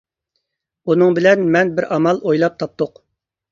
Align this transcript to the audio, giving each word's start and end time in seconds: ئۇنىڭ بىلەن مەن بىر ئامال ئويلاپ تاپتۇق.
ئۇنىڭ 0.91 1.13
بىلەن 1.19 1.45
مەن 1.57 1.71
بىر 1.77 1.89
ئامال 1.99 2.25
ئويلاپ 2.25 2.59
تاپتۇق. 2.65 3.01